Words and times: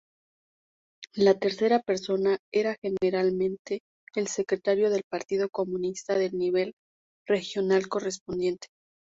La 1.13 1.37
tercera 1.37 1.79
persona 1.83 2.39
era 2.51 2.75
generalmente 2.81 3.81
el 4.15 4.27
secretario 4.29 4.89
del 4.89 5.03
Partido 5.07 5.47
Comunista 5.51 6.17
del 6.17 6.35
nivel 6.35 6.73
regional 7.27 7.87
correspondiente. 7.87 8.65